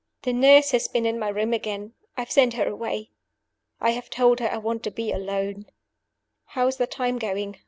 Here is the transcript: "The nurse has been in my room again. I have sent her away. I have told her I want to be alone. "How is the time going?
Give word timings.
"The 0.23 0.33
nurse 0.33 0.71
has 0.71 0.87
been 0.87 1.05
in 1.05 1.19
my 1.19 1.29
room 1.29 1.53
again. 1.53 1.93
I 2.17 2.21
have 2.21 2.31
sent 2.31 2.55
her 2.55 2.67
away. 2.67 3.11
I 3.79 3.91
have 3.91 4.09
told 4.09 4.39
her 4.39 4.49
I 4.51 4.57
want 4.57 4.81
to 4.85 4.89
be 4.89 5.11
alone. 5.11 5.67
"How 6.45 6.65
is 6.65 6.77
the 6.77 6.87
time 6.87 7.19
going? 7.19 7.59